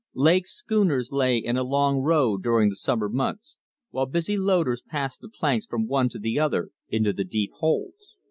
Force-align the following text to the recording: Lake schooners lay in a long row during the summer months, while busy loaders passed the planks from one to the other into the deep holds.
Lake 0.15 0.47
schooners 0.47 1.11
lay 1.11 1.37
in 1.37 1.57
a 1.57 1.63
long 1.63 1.99
row 1.99 2.35
during 2.35 2.69
the 2.69 2.75
summer 2.75 3.07
months, 3.07 3.59
while 3.91 4.07
busy 4.07 4.35
loaders 4.35 4.81
passed 4.81 5.21
the 5.21 5.29
planks 5.29 5.67
from 5.67 5.85
one 5.85 6.09
to 6.09 6.17
the 6.17 6.39
other 6.39 6.71
into 6.89 7.13
the 7.13 7.23
deep 7.23 7.51
holds. 7.59 8.17